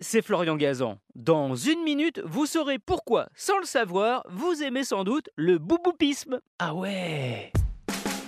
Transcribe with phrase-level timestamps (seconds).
[0.00, 0.98] c'est Florian Gazan.
[1.14, 6.40] Dans une minute, vous saurez pourquoi, sans le savoir, vous aimez sans doute le bouboupisme.
[6.58, 7.52] Ah ouais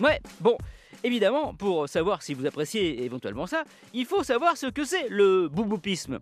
[0.00, 0.56] Ouais, bon,
[1.02, 5.48] évidemment, pour savoir si vous appréciez éventuellement ça, il faut savoir ce que c'est le
[5.48, 6.20] bouboupisme.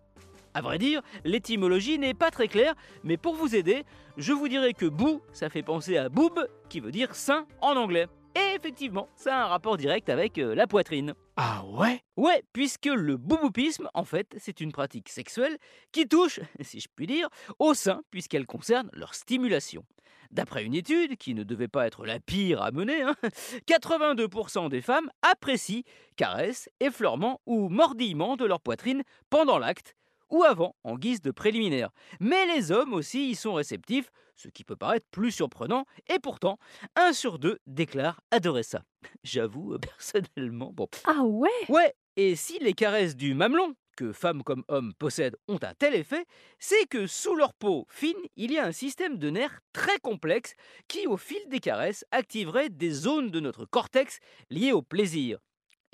[0.54, 3.84] À vrai dire, l'étymologie n'est pas très claire, mais pour vous aider,
[4.16, 7.76] je vous dirai que bou, ça fait penser à boob, qui veut dire sein en
[7.76, 8.06] anglais.
[8.36, 11.14] Et effectivement, ça a un rapport direct avec euh, la poitrine.
[11.36, 12.00] Ah ouais?
[12.16, 15.56] Ouais, puisque le bouboupisme, en fait, c'est une pratique sexuelle
[15.92, 17.28] qui touche, si je puis dire,
[17.58, 19.84] au sein, puisqu'elle concerne leur stimulation.
[20.32, 23.14] D'après une étude, qui ne devait pas être la pire à mener, hein,
[23.68, 25.82] 82% des femmes apprécient
[26.16, 29.94] caresses, effleurements ou mordillements de leur poitrine pendant l'acte,
[30.30, 31.90] ou avant, en guise de préliminaire.
[32.20, 36.58] Mais les hommes aussi y sont réceptifs, ce qui peut paraître plus surprenant, et pourtant,
[36.96, 38.82] un sur deux déclare adorer ça.
[39.24, 40.88] J'avoue, euh, personnellement, bon.
[41.04, 41.48] Ah ouais?
[41.68, 45.94] Ouais, et si les caresses du mamelon, que femmes comme hommes possèdent, ont un tel
[45.94, 46.24] effet,
[46.58, 50.54] c'est que sous leur peau fine, il y a un système de nerfs très complexe
[50.88, 54.18] qui, au fil des caresses, activerait des zones de notre cortex
[54.50, 55.38] liées au plaisir.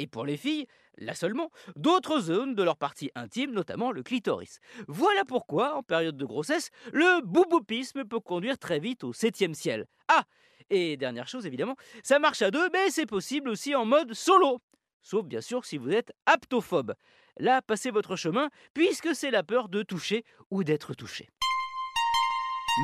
[0.01, 4.59] Et pour les filles, là seulement, d'autres zones de leur partie intime, notamment le clitoris.
[4.89, 9.84] Voilà pourquoi, en période de grossesse, le bouboupisme peut conduire très vite au septième ciel.
[10.09, 10.25] Ah
[10.71, 14.62] Et dernière chose, évidemment, ça marche à deux, mais c'est possible aussi en mode solo.
[15.03, 16.95] Sauf bien sûr si vous êtes aptophobe.
[17.39, 21.28] Là, passez votre chemin, puisque c'est la peur de toucher ou d'être touché.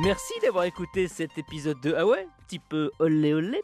[0.03, 3.63] Merci d'avoir écouté cet épisode de Ah ouais, petit peu olé olé.